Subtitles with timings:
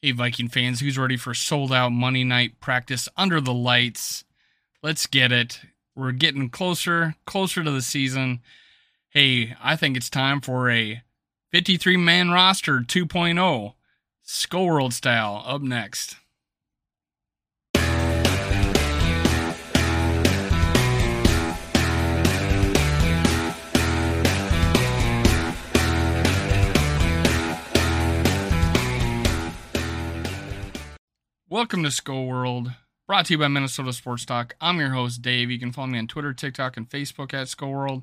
[0.00, 4.22] Hey, Viking fans, who's ready for sold out Monday night practice under the lights?
[4.80, 5.58] Let's get it.
[5.96, 8.38] We're getting closer, closer to the season.
[9.10, 11.02] Hey, I think it's time for a
[11.50, 13.74] 53 man roster 2.0,
[14.24, 16.14] SKOL World style, up next.
[31.50, 32.72] Welcome to SKOL World,
[33.06, 34.54] brought to you by Minnesota Sports Talk.
[34.60, 35.50] I'm your host, Dave.
[35.50, 38.02] You can follow me on Twitter, TikTok, and Facebook at SKOL World.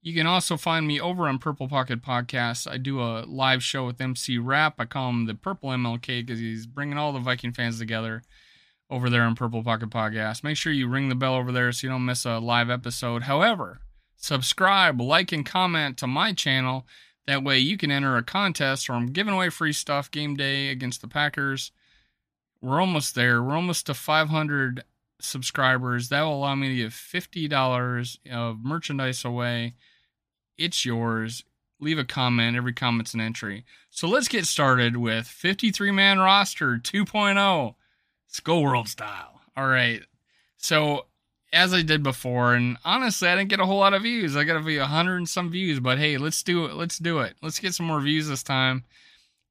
[0.00, 2.66] You can also find me over on Purple Pocket Podcast.
[2.66, 4.76] I do a live show with MC Rap.
[4.78, 8.22] I call him the Purple MLK because he's bringing all the Viking fans together
[8.88, 10.42] over there on Purple Pocket Podcast.
[10.42, 13.24] Make sure you ring the bell over there so you don't miss a live episode.
[13.24, 13.82] However,
[14.16, 16.86] subscribe, like, and comment to my channel.
[17.26, 20.68] That way you can enter a contest where I'm giving away free stuff game day
[20.68, 21.72] against the Packers
[22.60, 23.42] we're almost there.
[23.42, 24.84] We're almost to 500
[25.20, 26.08] subscribers.
[26.08, 29.74] That will allow me to give $50 of merchandise away.
[30.58, 31.44] It's yours.
[31.80, 32.56] Leave a comment.
[32.56, 33.64] Every comment's an entry.
[33.90, 37.74] So let's get started with 53 man roster 2.0,
[38.30, 39.40] SKOL World style.
[39.56, 40.02] All right.
[40.58, 41.06] So,
[41.52, 44.36] as I did before, and honestly, I didn't get a whole lot of views.
[44.36, 46.74] I got a 100 and some views, but hey, let's do it.
[46.74, 47.34] Let's do it.
[47.42, 48.84] Let's get some more views this time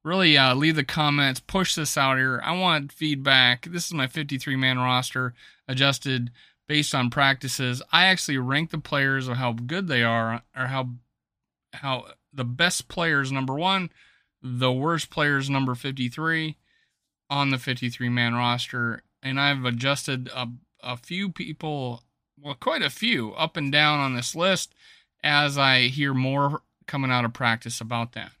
[0.04, 2.40] really uh, leave the comments, push this out here.
[2.44, 3.66] I want feedback.
[3.66, 5.34] This is my 53 man roster
[5.68, 6.30] adjusted
[6.66, 7.82] based on practices.
[7.92, 10.90] I actually rank the players of how good they are or how
[11.72, 13.90] how the best players number 1,
[14.42, 16.56] the worst players number 53
[17.28, 20.48] on the 53 man roster and I've adjusted a
[20.82, 22.04] a few people,
[22.40, 24.74] well quite a few up and down on this list
[25.22, 28.32] as I hear more coming out of practice about that.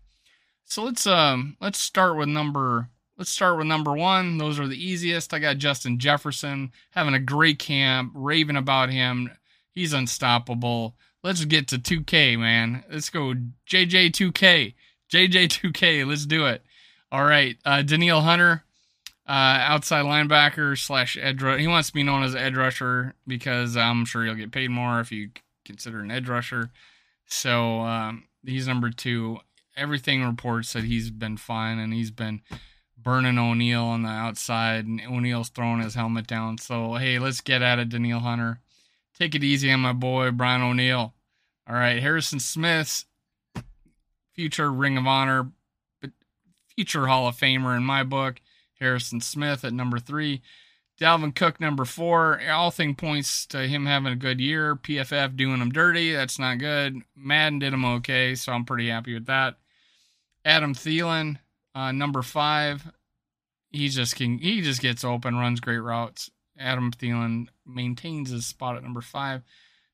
[0.70, 4.38] So let's um let's start with number let's start with number one.
[4.38, 5.34] Those are the easiest.
[5.34, 9.32] I got Justin Jefferson having a great camp, raving about him.
[9.72, 10.94] He's unstoppable.
[11.24, 12.84] Let's get to 2K, man.
[12.88, 13.34] Let's go
[13.68, 14.74] JJ2K.
[15.12, 16.06] JJ2K.
[16.06, 16.62] Let's do it.
[17.10, 17.56] All right.
[17.64, 18.62] Uh, Danielle Hunter,
[19.28, 21.42] uh, outside linebacker slash edge.
[21.58, 25.00] He wants to be known as edge rusher because I'm sure he'll get paid more
[25.00, 25.30] if you
[25.64, 26.70] consider an edge rusher.
[27.26, 29.40] So um, he's number two
[29.76, 32.40] everything reports that he's been fine and he's been
[32.96, 36.58] burning O'Neill on the outside and O'Neill's throwing his helmet down.
[36.58, 38.60] So hey, let's get at it, Danielle Hunter.
[39.18, 41.14] Take it easy on my boy Brian O'Neill.
[41.68, 43.06] All right, Harrison Smith's
[44.34, 45.50] future Ring of Honor,
[46.00, 46.10] but
[46.74, 48.40] future Hall of Famer in my book.
[48.80, 50.40] Harrison Smith at number three.
[51.00, 52.40] Dalvin Cook, number four.
[52.50, 54.76] All thing points to him having a good year.
[54.76, 56.12] PFF doing him dirty.
[56.12, 56.98] That's not good.
[57.16, 59.56] Madden did him okay, so I'm pretty happy with that.
[60.44, 61.38] Adam Thielen,
[61.74, 62.92] uh, number five.
[63.70, 66.30] He just can, he just gets open, runs great routes.
[66.58, 69.42] Adam Thielen maintains his spot at number five.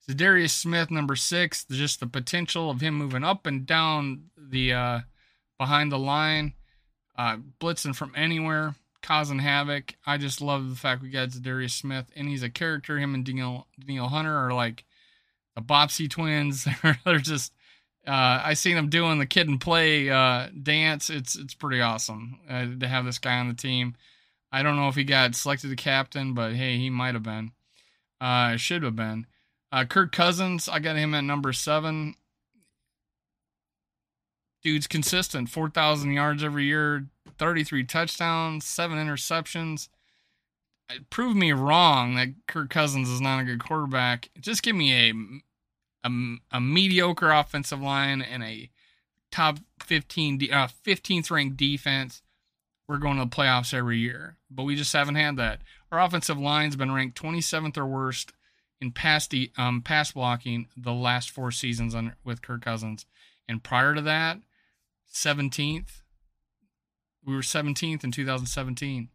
[0.09, 1.65] Za'Darius Smith, number six.
[1.71, 5.01] Just the potential of him moving up and down the uh,
[5.59, 6.55] behind the line,
[7.17, 8.75] uh, blitzing from anywhere,
[9.07, 9.95] causing havoc.
[10.05, 12.99] I just love the fact we got Za'Darius Smith, and he's a character.
[12.99, 14.85] Him and Danielle, Danielle Hunter are like
[15.55, 16.67] the Bobbsey twins.
[17.05, 17.53] They're just
[18.07, 21.09] uh, I seen them doing the kid and play uh, dance.
[21.09, 23.95] It's it's pretty awesome uh, to have this guy on the team.
[24.51, 27.53] I don't know if he got selected to captain, but hey, he might have been.
[28.21, 29.27] Uh, should have been.
[29.71, 32.15] Uh, Kirk Cousins, I got him at number seven.
[34.67, 37.07] Dude's consistent, four thousand yards every year,
[37.39, 39.89] thirty-three touchdowns, seven interceptions.
[41.09, 44.29] Prove me wrong that Kirk Cousins is not a good quarterback.
[44.41, 45.13] Just give me a
[46.03, 48.69] a, a mediocre offensive line and a
[49.31, 52.23] top 15 uh, 15th ranked defense
[52.89, 55.61] we're going to the playoffs every year but we just haven't had that
[55.93, 58.33] our offensive line's been ranked 27th or worst
[58.81, 63.05] in pass de- um, pass blocking the last four seasons on, with Kirk Cousins
[63.49, 64.39] and prior to that
[65.13, 66.03] 17th
[67.25, 69.09] we were 17th in 2017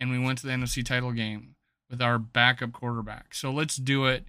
[0.00, 1.54] and we went to the NFC title game
[1.90, 4.24] with our backup quarterback so let's do it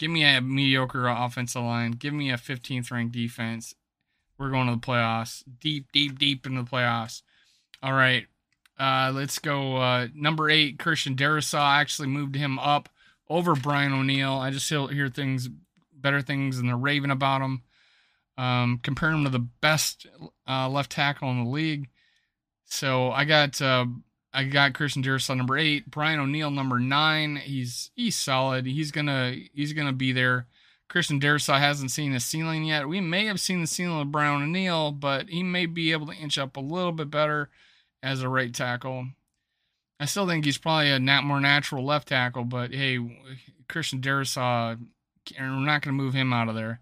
[0.00, 1.90] Give me a mediocre offensive line.
[1.90, 3.74] Give me a 15th ranked defense.
[4.38, 5.44] We're going to the playoffs.
[5.60, 7.20] Deep, deep, deep in the playoffs.
[7.82, 8.26] All right.
[8.78, 9.76] Uh, let's go.
[9.76, 12.88] Uh, number eight, Christian Darrisaw actually moved him up
[13.28, 14.32] over Brian O'Neill.
[14.32, 15.50] I just hear things,
[15.92, 17.60] better things, and they're raving about him.
[18.40, 18.80] Um,
[19.12, 20.06] him to the best
[20.48, 21.90] uh, left tackle in the league.
[22.64, 23.84] So I got uh,
[24.32, 27.36] I got Christian Darrisaw number eight, Brian O'Neill number nine.
[27.36, 28.64] He's he's solid.
[28.64, 30.46] He's gonna he's gonna be there.
[30.88, 32.88] Christian Darrisaw hasn't seen the ceiling yet.
[32.88, 36.14] We may have seen the ceiling of Brian O'Neill, but he may be able to
[36.14, 37.50] inch up a little bit better
[38.02, 39.08] as a right tackle.
[40.00, 42.98] I still think he's probably a nat- more natural left tackle, but hey,
[43.68, 44.78] Christian Darrisaw,
[45.38, 46.80] we're not to move him out of there.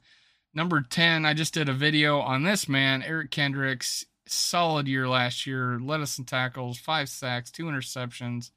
[0.59, 4.05] Number 10, I just did a video on this man, Eric Kendricks.
[4.27, 8.51] Solid year last year, led us in tackles, five sacks, two interceptions.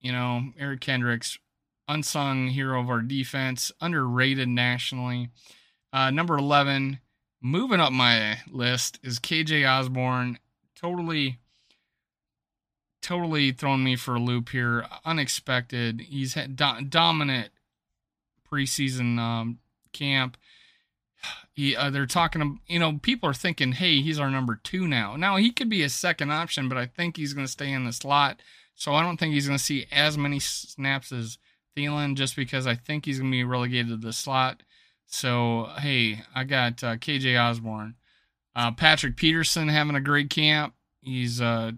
[0.00, 1.38] You know, Eric Kendricks,
[1.86, 5.28] unsung hero of our defense, underrated nationally.
[5.92, 6.98] Uh, number 11,
[7.40, 10.36] moving up my list, is KJ Osborne.
[10.74, 11.38] Totally
[13.02, 14.84] totally thrown me for a loop here.
[15.04, 16.00] Unexpected.
[16.00, 17.50] He's had do- dominant
[18.50, 19.60] preseason um,
[19.92, 20.36] camp.
[21.56, 25.16] He, uh, they're talking, you know, people are thinking, hey, he's our number two now.
[25.16, 27.84] Now he could be a second option, but I think he's going to stay in
[27.86, 28.40] the slot.
[28.74, 31.38] So I don't think he's going to see as many snaps as
[31.74, 34.62] Thielen, just because I think he's going to be relegated to the slot.
[35.06, 37.94] So hey, I got uh, KJ Osborne.
[38.54, 40.74] uh, Patrick Peterson having a great camp.
[41.00, 41.72] He's uh,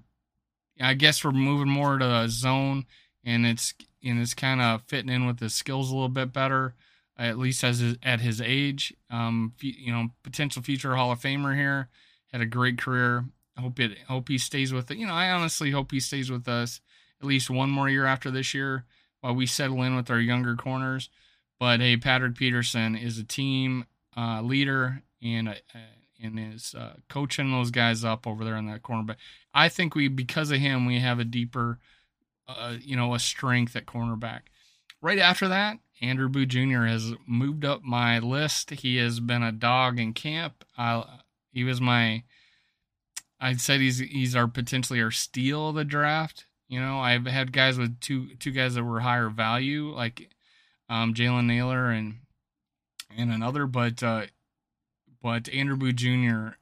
[0.81, 2.87] I guess we're moving more to zone,
[3.25, 6.75] and it's and it's kind of fitting in with his skills a little bit better,
[7.19, 8.95] at least as at his age.
[9.11, 11.89] Um, you know, potential future Hall of Famer here.
[12.33, 13.25] Had a great career.
[13.59, 13.99] Hope it.
[14.07, 14.99] Hope he stays with it.
[14.99, 16.81] You know, I honestly hope he stays with us
[17.21, 18.85] at least one more year after this year
[19.21, 21.11] while we settle in with our younger corners.
[21.59, 23.87] But hey, Patrick Peterson is a team
[24.17, 25.57] uh, leader and a,
[26.23, 29.17] and is uh, coaching those guys up over there in that cornerback.
[29.55, 31.79] I think we, because of him, we have a deeper,
[32.47, 34.43] uh, you know, a strength at cornerback.
[35.01, 36.85] Right after that, Andrew Booth Jr.
[36.85, 38.71] has moved up my list.
[38.71, 40.65] He has been a dog in camp.
[40.77, 41.05] I,
[41.53, 42.25] he was my,
[43.41, 46.47] I'd said he's he's our potentially our steal of the draft.
[46.69, 50.29] You know, I've had guys with two two guys that were higher value, like
[50.89, 52.17] um, Jalen Nailor and
[53.17, 54.27] and another, but uh,
[55.23, 56.57] but Andrew Booth Jr.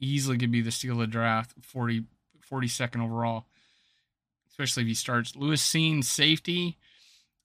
[0.00, 2.04] easily could be the steal of the draft, 40,
[2.50, 3.46] 42nd overall,
[4.50, 5.36] especially if he starts.
[5.36, 6.78] Lewis Cine safety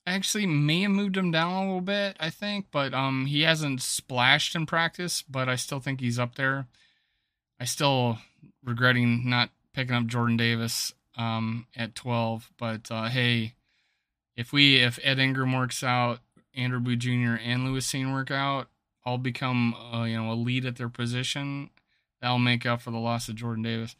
[0.06, 3.81] actually may have moved him down a little bit, I think, but um he hasn't
[3.81, 6.68] splashed in practice, but I still think he's up there.
[7.59, 8.18] I still
[8.63, 13.53] regretting not picking up Jordan Davis um at 12, but uh hey,
[14.36, 16.19] if we if Ed Ingram works out,
[16.56, 17.36] Andrew Booth Jr.
[17.44, 18.68] and Lewis Cine work out,
[19.06, 21.69] all become uh, you know elite at their position.
[22.21, 23.95] That'll make up for the loss of Jordan Davis.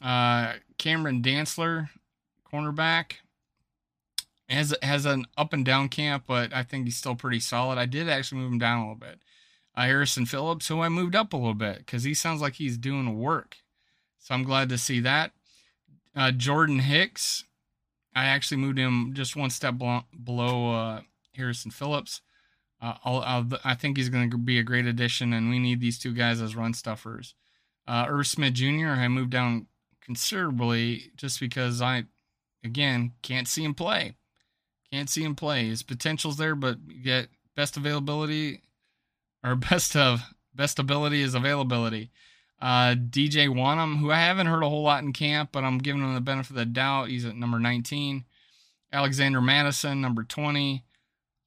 [0.00, 1.90] Uh, Cameron Dantzler,
[2.52, 3.14] cornerback,
[4.52, 7.78] has has an up and down camp, but I think he's still pretty solid.
[7.78, 9.18] I did actually move him down a little bit.
[9.74, 12.76] Uh, Harrison Phillips, who I moved up a little bit because he sounds like he's
[12.76, 13.56] doing work,
[14.18, 15.32] so I'm glad to see that.
[16.14, 17.44] Uh, Jordan Hicks,
[18.14, 21.00] I actually moved him just one step below uh,
[21.34, 22.20] Harrison Phillips.
[22.80, 25.80] Uh, I'll, I'll, i think he's going to be a great addition, and we need
[25.80, 27.34] these two guys as run stuffers.
[27.86, 28.88] Uh, Irv Smith Jr.
[28.88, 29.66] I moved down
[30.00, 32.04] considerably just because I,
[32.62, 34.16] again, can't see him play.
[34.92, 35.68] Can't see him play.
[35.68, 38.60] His potential's there, but yet best availability
[39.42, 40.20] or best of
[40.54, 42.10] best ability is availability.
[42.60, 46.02] Uh, DJ Wonnum, who I haven't heard a whole lot in camp, but I'm giving
[46.02, 47.08] him the benefit of the doubt.
[47.08, 48.24] He's at number 19.
[48.92, 50.84] Alexander Mattison, number 20.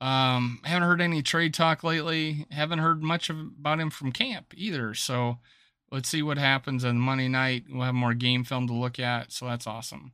[0.02, 2.46] Um, haven't heard any trade talk lately.
[2.52, 4.94] Haven't heard much of, about him from camp either.
[4.94, 5.38] So
[5.90, 7.64] let's see what happens on Monday night.
[7.70, 9.32] We'll have more game film to look at.
[9.32, 10.12] So that's awesome.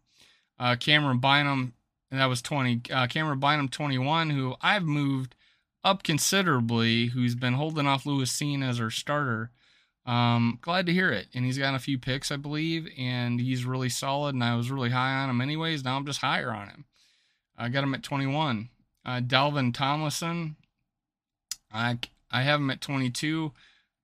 [0.59, 1.73] Uh, Camryn Bynum,
[2.11, 2.91] and that was 20.
[2.91, 5.35] Uh, Camryn Bynum, 21, who I've moved
[5.83, 9.49] up considerably, who's been holding off Lewis Cine as our starter.
[10.05, 11.27] Um, glad to hear it.
[11.33, 14.35] And he's got a few picks, I believe, and he's really solid.
[14.35, 15.83] And I was really high on him anyways.
[15.83, 16.85] Now I'm just higher on him.
[17.57, 18.69] I got him at 21.
[19.05, 20.55] Uh, Dalvin Tomlinson,
[21.71, 21.97] I
[22.29, 23.51] I have him at 22.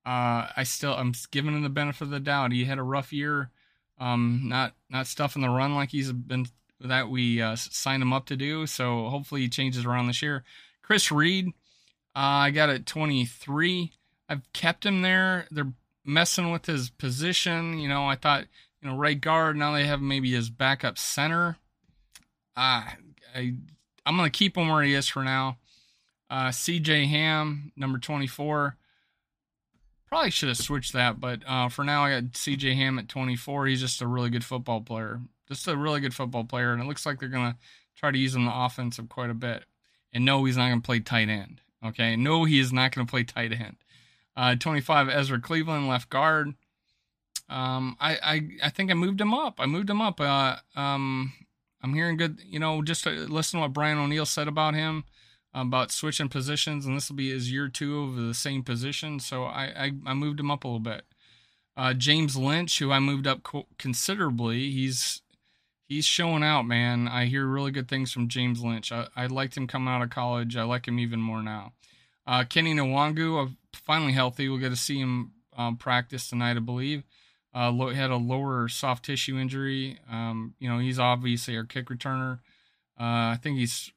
[0.04, 2.52] Uh, I still I'm giving him the benefit of the doubt.
[2.52, 3.50] He had a rough year,
[3.98, 6.46] um, not not stuffing the run like he's been
[6.80, 8.66] that we uh, signed him up to do.
[8.66, 10.44] So hopefully he changes around this year.
[10.82, 11.48] Chris Reed,
[12.14, 13.92] uh, I got at 23.
[14.28, 15.46] I've kept him there.
[15.50, 15.72] They're
[16.04, 17.78] messing with his position.
[17.78, 18.46] You know, I thought
[18.82, 19.56] you know right guard.
[19.56, 21.58] Now they have maybe his backup center.
[22.56, 22.84] Uh,
[23.34, 23.54] I
[24.06, 25.58] I'm going to keep him where he is for now.
[26.30, 28.76] Uh, CJ Ham, number 24.
[30.06, 33.66] Probably should have switched that, but uh, for now, I got CJ Ham at 24.
[33.66, 35.20] He's just a really good football player.
[35.48, 37.58] Just a really good football player, and it looks like they're going to
[37.96, 39.64] try to use him in the offensive quite a bit.
[40.12, 41.60] And no, he's not going to play tight end.
[41.84, 43.76] Okay, no, he is not going to play tight end.
[44.36, 46.54] Uh, 25, Ezra Cleveland, left guard.
[47.48, 49.54] Um, I, I I think I moved him up.
[49.58, 50.20] I moved him up.
[50.20, 51.32] Uh, um,
[51.82, 55.04] I'm hearing good, you know, just to listen to what Brian O'Neill said about him,
[55.54, 59.18] about switching positions, and this will be his year two of the same position.
[59.20, 61.04] So I, I, I moved him up a little bit.
[61.76, 65.22] Uh, James Lynch, who I moved up co- considerably, he's
[65.88, 67.08] he's showing out, man.
[67.08, 68.92] I hear really good things from James Lynch.
[68.92, 70.56] I, I liked him coming out of college.
[70.56, 71.72] I like him even more now.
[72.26, 74.48] Uh, Kene Nwangwu, uh, finally healthy.
[74.48, 77.04] We'll get to see him um, practice tonight, I believe.
[77.54, 79.98] Uh, had a lower soft tissue injury.
[80.10, 82.40] Um, you know, he's obviously our kick returner.
[83.00, 83.90] Uh, I think he's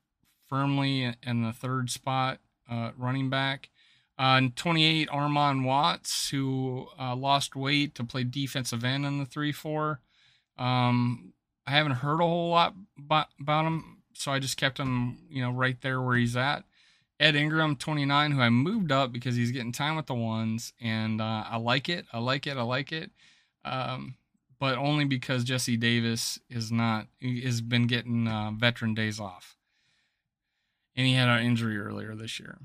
[0.48, 3.70] firmly in the third spot, uh, running back.
[4.18, 9.52] Uh, 28, Armon Watts, who uh, lost weight to play defensive end in the 3
[9.52, 10.00] 4.
[10.58, 11.34] Um,
[11.66, 13.28] I haven't heard a whole lot about,
[13.66, 16.64] him, so I just kept him, you know, right there where he's at.
[17.20, 21.22] Ed Ingram, 29, who I moved up because he's getting time with the ones, and
[21.22, 22.06] uh, I like it.
[22.12, 22.58] I like it.
[22.58, 23.12] I like it.
[23.64, 24.16] Um,
[24.60, 29.56] but only because Jesse Davis is not has been getting uh, veteran days off,
[30.96, 32.58] and he had an injury earlier this year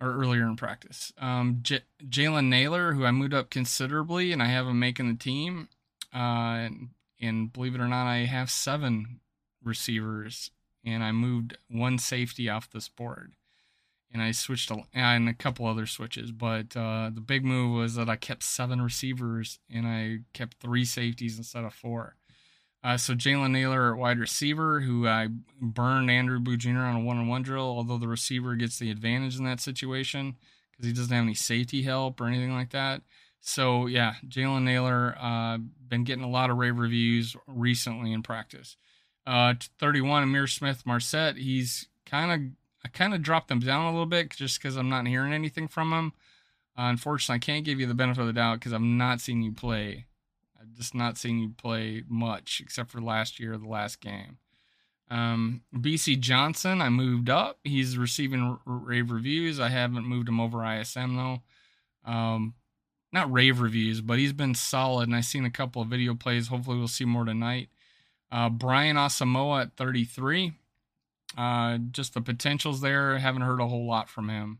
[0.00, 1.12] or earlier in practice.
[1.18, 5.18] Um, J- Jalen Nailor, who I moved up considerably, and I have him making the
[5.18, 5.68] team.
[6.14, 6.88] Uh, and,
[7.22, 9.20] and believe it or not, I have seven
[9.64, 10.50] receivers,
[10.84, 13.32] and I moved one safety off this board
[14.12, 16.32] and I switched a, and a couple other switches.
[16.32, 20.84] But uh, the big move was that I kept seven receivers and I kept three
[20.84, 22.16] safeties instead of four.
[22.84, 25.28] Uh, so Jalen Nailor at wide receiver, who I
[25.60, 26.80] burned Andrew Jr.
[26.80, 30.36] on a one-on-one drill, although the receiver gets the advantage in that situation
[30.72, 33.02] because he doesn't have any safety help or anything like that.
[33.42, 38.76] So yeah, Jalen Nailor uh, been getting a lot of rave reviews recently in practice.
[39.26, 42.40] Uh, 31, Ihmir Smith Marsette, he's kind of
[42.84, 45.68] I kind of dropped them down a little bit just because I'm not hearing anything
[45.68, 46.12] from him.
[46.78, 49.42] Uh, unfortunately, I can't give you the benefit of the doubt because I've not seen
[49.42, 50.06] you play.
[50.60, 54.38] I've just not seen you play much except for last year, the last game.
[55.10, 57.58] Um, Bisi Johnson, I moved up.
[57.64, 59.60] He's receiving rave reviews.
[59.60, 61.42] I haven't moved him over ISM though.
[62.10, 62.54] Um,
[63.12, 66.48] not rave reviews, but he's been solid, and I've seen a couple of video plays.
[66.48, 67.68] Hopefully, we'll see more tonight.
[68.30, 70.54] Uh, Brian Asamoah at 33.
[71.36, 73.18] Uh, just the potentials there.
[73.18, 74.58] Haven't heard a whole lot from him.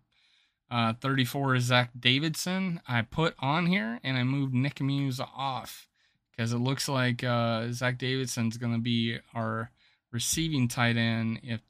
[0.71, 2.81] Uh, 34 is Zach Davidson.
[2.89, 5.87] I put on here and I moved Nick Muse off
[6.31, 9.71] because it looks like uh, Zach Davidson's going to be our
[10.11, 11.61] receiving tight end if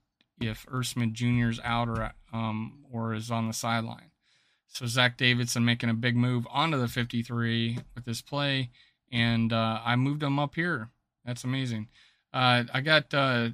[0.41, 1.49] if Irv Smith Jr.
[1.49, 4.12] is out or um, or is on the sideline.
[4.73, 8.71] So Zach Davidson making a big move onto the 53 with this play,
[9.13, 10.89] and uh, I moved him up here.
[11.27, 11.89] That's amazing.
[12.33, 13.51] Uh, I got uh,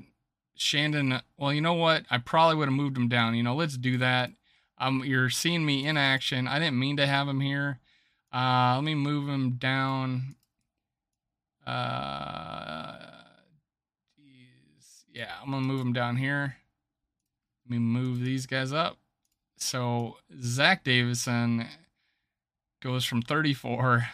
[0.56, 2.04] Chandon, well, you know what?
[2.08, 3.34] I probably would have moved him down.
[3.34, 4.30] You know, let's do that.
[4.78, 6.46] Um, you're seeing me in action.
[6.46, 7.80] I didn't mean to have him here.
[8.32, 10.36] Uh, let me move him down.
[11.66, 12.96] Uh,
[15.12, 16.58] yeah, I'm gonna move him down here.
[17.66, 18.98] Let me move these guys up.
[19.60, 21.66] So Zach Davidson
[22.80, 24.06] goes from 34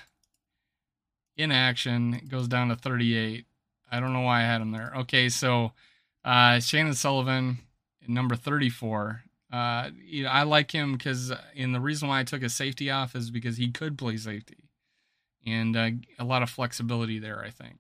[1.36, 3.44] in action, goes down to 38.
[3.90, 4.92] I don't know why I had him there.
[4.96, 5.72] Okay, so
[6.24, 7.58] uh, Chandon Sullivan,
[8.06, 9.22] number 34.
[9.52, 12.90] Uh, you know, I like him because, and the reason why I took a safety
[12.90, 14.68] off is because he could play safety,
[15.46, 17.40] and uh, a lot of flexibility there.
[17.40, 17.76] I think.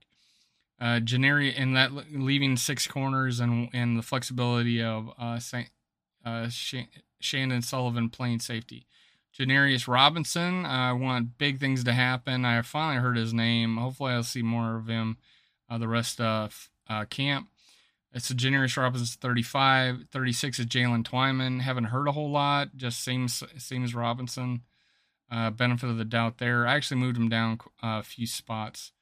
[0.80, 5.70] Uh, Janari and that leaving six corners and and the flexibility of uh, Saint,
[6.24, 6.88] uh Sh-
[7.20, 8.86] Chandon Sullivan playing safety.
[9.36, 12.44] Janarius Robinson, I want big things to happen.
[12.44, 13.78] I finally heard his name.
[13.78, 15.16] Hopefully, I'll see more of him
[15.68, 17.48] uh, the rest of uh, camp.
[18.12, 20.04] It's a Janarius Robinson 35.
[20.12, 21.62] 36 is Jalen Twyman.
[21.62, 22.76] Haven't heard a whole lot.
[22.76, 24.62] Just same, same as Robinson.
[25.28, 26.64] Uh, benefit of the doubt there.
[26.64, 28.92] I actually moved him down a few spots.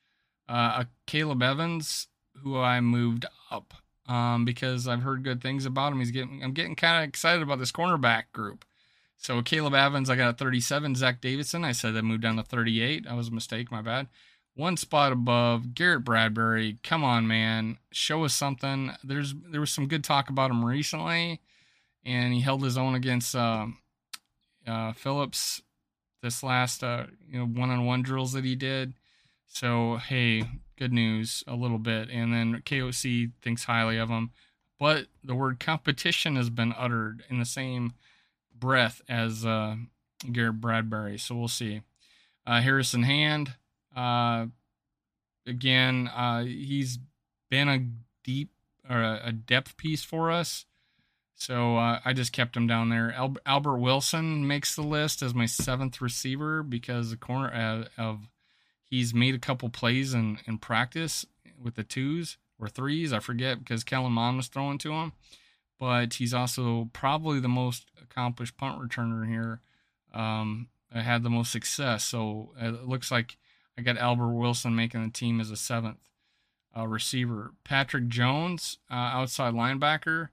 [0.49, 2.09] Uh, Caleb Evans,
[2.43, 3.75] who I moved up
[4.07, 6.01] um, because I've heard good things about him.
[6.01, 6.43] He's getting.
[6.43, 8.65] I'm getting kind of excited about this cornerback group.
[9.17, 10.97] So Caleb Evans, I got a 37.
[10.97, 13.05] Zach Davidson, I said I moved down to 38.
[13.05, 13.71] That was a mistake.
[13.71, 14.09] My bad
[14.55, 16.79] one spot above Garrett Bradbury.
[16.83, 18.93] Come on, man, show us something.
[19.03, 21.41] There's there was some good talk about him recently,
[22.05, 23.67] and he held his own against uh,
[24.67, 25.63] uh, Phillips
[26.23, 28.95] this last uh, you know one-on-one drills that he did.
[29.47, 30.45] So hey,
[30.77, 34.31] good news a little bit, and then KOC thinks highly of him,
[34.79, 37.95] but the word competition has been uttered in the same
[38.55, 39.77] breath as uh,
[40.31, 41.19] Garrett Bradbury.
[41.19, 41.83] So we'll see.
[42.47, 43.55] Uh, Harrison Hand.
[43.95, 44.47] Uh,
[45.47, 46.99] again, uh, he's
[47.51, 47.87] been a
[48.25, 48.51] deep
[48.89, 50.65] or a, a depth piece for us.
[51.35, 53.13] So uh, I just kept him down there.
[53.13, 57.53] Al- Albert Wilson makes the list as my seventh receiver because the corner
[57.99, 58.29] uh, of
[58.93, 61.25] he's made a couple plays in, in practice
[61.59, 63.11] with the twos or threes.
[63.11, 65.13] I forget because Kellen Mond was throwing to him.
[65.81, 69.61] But he's also probably the most accomplished punt returner here.
[70.13, 72.05] Um, had the most success.
[72.05, 73.39] So it looks like
[73.79, 76.11] I got Albert Wilson making the team as a seventh
[76.77, 77.53] uh, receiver.
[77.65, 80.29] Patrick Jones, uh, outside linebacker.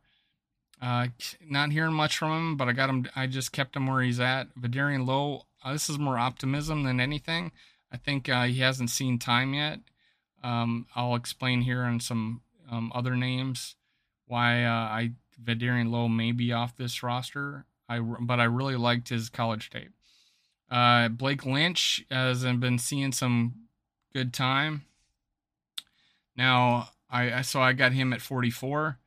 [0.82, 1.08] Uh,
[1.42, 3.08] not hearing much from him, but I got him.
[3.16, 4.54] I just kept him where he's at.
[4.60, 5.46] Vederian Lowe.
[5.64, 7.54] Uh, this is more optimism than anything.
[7.92, 9.80] I think uh, he hasn't seen time yet.
[10.44, 13.76] Um, I'll explain here on some um, other names
[14.28, 15.12] why uh, I
[15.44, 17.66] Vederian Lowe may be off this roster.
[17.88, 19.92] I but I really liked his college tape.
[20.70, 23.56] Uh, Blake Lynch has been seeing some
[24.14, 24.84] good time.
[26.36, 29.00] Now I so I got him at 44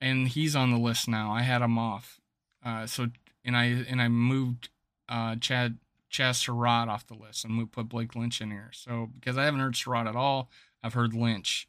[0.00, 1.32] and he's on the list now.
[1.32, 2.20] I had him off.
[2.64, 3.08] Uh, so
[3.44, 4.68] and I and I moved
[5.08, 5.78] uh, Chad
[6.14, 8.70] Chaz Surratt off the list and we put Blake Lynch in here.
[8.72, 10.48] So because I haven't heard Surratt at all,
[10.82, 11.68] I've heard Lynch.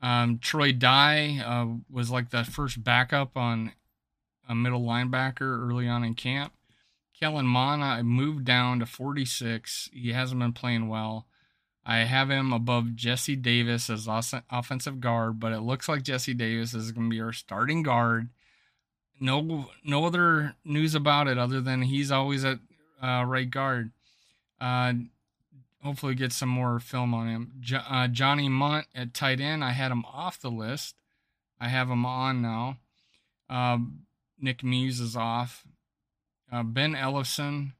[0.00, 3.72] Um, Troy Dye uh, was like the first backup on
[4.48, 6.52] a middle linebacker early on in camp.
[7.18, 9.90] Kellen Mond, I moved down to 46.
[9.92, 11.26] He hasn't been playing well.
[11.84, 14.08] I have him above Jesse Davis as
[14.50, 18.28] offensive guard, but it looks like Jesse Davis is going to be our starting guard.
[19.20, 22.60] No, no other news about it other than he's always at
[23.02, 23.92] uh, right guard.
[24.60, 24.92] Uh,
[25.82, 27.52] hopefully, get some more film on him.
[27.60, 29.64] Jo- uh, Johnny Mundt at tight end.
[29.64, 30.96] I had him off the list.
[31.60, 32.78] I have him on now.
[33.50, 34.00] Um,
[34.40, 35.64] Nick Muse is off.
[36.50, 37.74] Uh, ben Ellison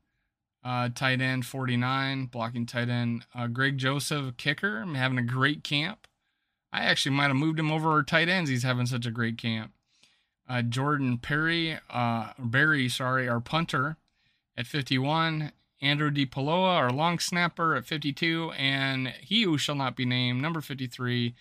[0.64, 3.24] uh, tight end 49, blocking tight end.
[3.34, 6.06] Uh, Greg Joseph, kicker, I'm having a great camp.
[6.72, 8.50] I actually might have moved him over our tight ends.
[8.50, 9.72] He's having such a great camp.
[10.48, 13.96] Uh, Jordan Perry, uh, Barry, sorry, our punter
[14.58, 15.52] at 51.
[15.80, 18.50] Andrew DePaola, our long snapper at 52.
[18.58, 21.34] And he who shall not be named, number 53.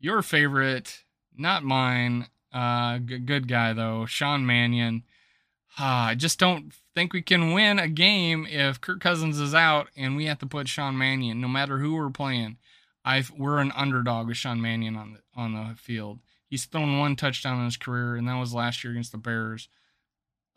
[0.00, 1.04] Your favorite,
[1.36, 2.26] not mine.
[2.50, 4.06] Uh, g- good guy, though.
[4.06, 5.04] Sean Mannion.
[5.78, 9.88] Uh, I just don't think we can win a game if Kirk Cousins is out
[9.96, 12.56] and we have to put Sean Mannion, no matter who we're playing.
[13.04, 16.18] I we're an underdog with Sean Mannion on the on the field.
[16.48, 19.68] He's thrown one touchdown in his career, and that was last year against the Bears.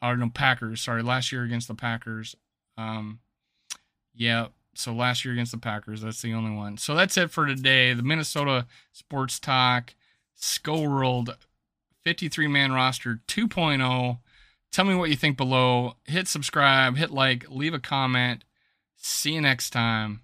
[0.01, 0.81] Or no, Packers.
[0.81, 2.35] Sorry, last year against the Packers.
[2.77, 3.19] Um,
[4.15, 4.47] yeah.
[4.73, 6.77] So last year against the Packers, that's the only one.
[6.77, 7.93] So that's it for today.
[7.93, 9.93] The Minnesota Sports Talk
[10.39, 11.35] SKOL World
[12.03, 14.19] 53 man roster 2.0.
[14.71, 15.97] Tell me what you think below.
[16.05, 18.43] Hit subscribe, hit like, leave a comment.
[18.95, 20.21] See you next time.